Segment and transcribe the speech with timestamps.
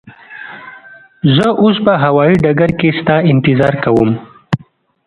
[1.35, 4.09] زه اوس به هوایی ډګر کی ستا انتظار کوم.